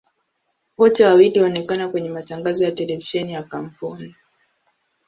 Wote 0.77 1.05
wawili 1.05 1.39
huonekana 1.39 1.89
kwenye 1.89 2.09
matangazo 2.09 2.63
ya 2.63 2.71
televisheni 2.71 3.33
ya 3.33 3.43
kampuni. 3.43 4.15